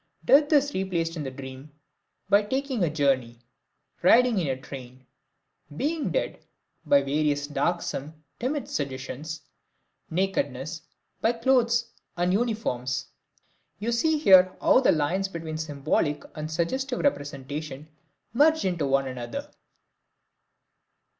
[0.25, 1.71] Death is replaced in the dream
[2.27, 3.37] by taking a journey,
[4.01, 5.05] riding in a train;
[5.77, 6.39] being dead,
[6.83, 9.41] by various darksome, timid suggestions;
[10.09, 10.81] nakedness,
[11.21, 13.09] by clothes and uniforms.
[13.77, 17.87] You see here how the lines between symbolic and suggestive representation
[18.33, 19.51] merge one into another.